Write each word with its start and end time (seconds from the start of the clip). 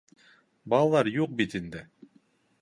Балалар 0.73 1.11
юҡ 1.17 1.37
бит 1.43 1.55
инде. 1.61 1.85